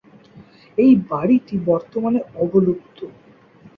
এই 0.77 0.91
বাড়িটি 1.09 1.55
বর্তমানে 1.67 2.19
অবলুপ্ত। 2.35 2.97